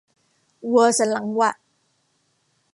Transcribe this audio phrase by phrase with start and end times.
[0.71, 1.51] วัวสันหลังหวะ